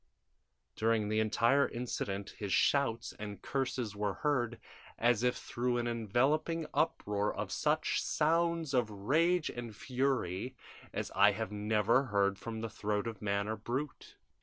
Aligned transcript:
During 0.75 1.09
the 1.09 1.19
entire 1.19 1.67
incident 1.69 2.31
his 2.39 2.51
shouts 2.51 3.13
and 3.19 3.39
curses 3.39 3.95
were 3.95 4.15
heard, 4.15 4.59
as 4.97 5.21
if 5.21 5.35
through 5.35 5.77
an 5.77 5.85
enveloping 5.85 6.65
uproar 6.73 7.31
of 7.31 7.51
such 7.51 8.01
sounds 8.01 8.73
of 8.73 8.89
rage 8.89 9.51
and 9.51 9.75
fury 9.75 10.55
as 10.91 11.11
I 11.13 11.33
had 11.33 11.51
never 11.51 12.05
heard 12.05 12.39
from 12.39 12.61
the 12.61 12.67
throat 12.71 13.05
of 13.05 13.21
man 13.21 13.47
or 13.47 13.57
brute! 13.57 14.15